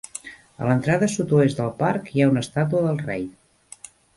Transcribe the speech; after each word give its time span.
A 0.63 0.69
l'entrada 0.69 1.09
sud-oest 1.17 1.61
del 1.61 1.69
parc 1.83 2.09
hi 2.15 2.25
ha 2.25 2.31
una 2.33 2.45
estàtua 2.47 2.83
del 2.89 2.99
rei. 3.07 3.29